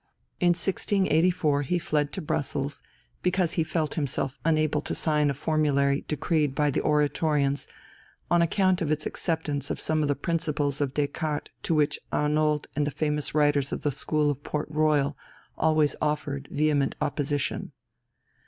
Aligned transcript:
In 0.39 0.53
1684 0.55 1.61
he 1.61 1.77
fled 1.77 2.11
to 2.13 2.23
Brussels, 2.23 2.81
because 3.21 3.51
he 3.53 3.63
felt 3.63 3.93
himself 3.93 4.39
unable 4.43 4.81
to 4.81 4.95
sign 4.95 5.29
a 5.29 5.35
formulary 5.35 6.05
decreed 6.07 6.55
by 6.55 6.71
the 6.71 6.81
Oratorians 6.81 7.67
on 8.31 8.41
account 8.41 8.81
of 8.81 8.89
its 8.91 9.05
acceptance 9.05 9.69
of 9.69 9.79
some 9.79 10.01
of 10.01 10.07
the 10.07 10.15
principles 10.15 10.81
of 10.81 10.95
Descartes 10.95 11.51
to 11.61 11.75
which 11.75 11.99
Arnauld 12.11 12.65
and 12.75 12.87
the 12.87 12.89
famous 12.89 13.35
writers 13.35 13.71
of 13.71 13.83
the 13.83 13.91
school 13.91 14.31
of 14.31 14.41
Port 14.41 14.67
Royal 14.71 15.15
always 15.55 15.95
offered 16.01 16.47
vehement 16.51 16.95
opposition. 16.99 17.71